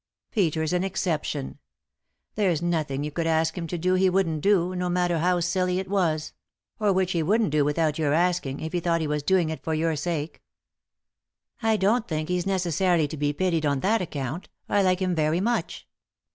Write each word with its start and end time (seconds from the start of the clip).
Peter's 0.31 0.73
an 0.73 0.83
exception. 0.83 1.59
There's 2.33 2.59
nothing 2.59 3.03
you 3.03 3.11
could 3.11 3.27
ask 3.27 3.55
him 3.55 3.67
to 3.67 3.77
do 3.77 3.93
he 3.93 4.09
wouldn't 4.09 4.41
do, 4.41 4.73
no 4.73 4.89
matter 4.89 5.19
how 5.19 5.41
silly 5.41 5.77
it 5.77 5.87
was; 5.87 6.33
or 6.79 6.91
which 6.91 7.11
he 7.11 7.21
wouldn't 7.21 7.51
do 7.51 7.63
without 7.63 7.99
your 7.99 8.11
asking, 8.11 8.61
if 8.61 8.73
he 8.73 8.79
thought 8.79 9.01
he 9.01 9.05
was 9.05 9.21
doing 9.21 9.51
it 9.51 9.63
for 9.63 9.75
your 9.75 9.95
sake."" 9.95 10.41
I 11.61 11.77
don't 11.77 12.07
think 12.07 12.29
he's 12.29 12.47
necessarily 12.47 13.07
to 13.09 13.15
be 13.17 13.31
pitied 13.31 13.63
on 13.67 13.81
that 13.81 14.01
account. 14.01 14.49
I 14.67 14.81
like 14.81 15.01
him 15.03 15.13
very 15.13 15.39
much." 15.39 15.87